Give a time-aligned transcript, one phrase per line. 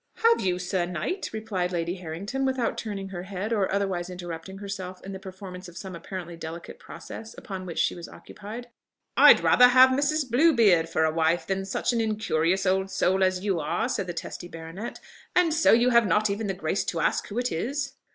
[0.15, 4.99] "Have you, Sir Knight?" replied Lady Harrington, without turning her head, or otherwise interrupting herself
[5.05, 8.69] in the performance of some apparently delicate process upon which she was occupied.
[9.15, 10.27] "I'd rather have Mrs.
[10.27, 14.13] Bluebeard for a wife than such an incurious old soul as you are!" said the
[14.15, 14.99] testy baronet.
[15.35, 17.93] "And so you have not even the grace to ask who it is?"